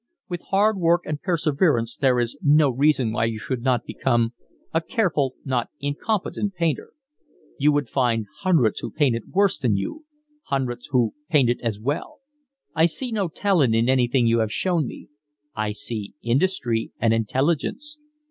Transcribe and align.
With 0.27 0.41
hard 0.49 0.77
work 0.77 1.03
and 1.05 1.21
perseverance 1.21 1.95
there 1.95 2.19
is 2.19 2.35
no 2.41 2.71
reason 2.71 3.11
why 3.11 3.25
you 3.25 3.37
should 3.37 3.61
not 3.61 3.85
become 3.85 4.33
a 4.73 4.81
careful, 4.81 5.35
not 5.45 5.69
incompetent 5.79 6.55
painter. 6.55 6.93
You 7.59 7.71
would 7.73 7.87
find 7.87 8.25
hundreds 8.39 8.79
who 8.79 8.89
painted 8.89 9.29
worse 9.31 9.59
than 9.59 9.77
you, 9.77 10.05
hundreds 10.45 10.87
who 10.87 11.13
painted 11.29 11.59
as 11.61 11.79
well. 11.79 12.17
I 12.73 12.87
see 12.87 13.11
no 13.11 13.27
talent 13.27 13.75
in 13.75 13.87
anything 13.87 14.25
you 14.25 14.39
have 14.39 14.51
shown 14.51 14.87
me. 14.87 15.07
I 15.55 15.71
see 15.71 16.15
industry 16.23 16.91
and 16.97 17.13
intelligence. 17.13 17.99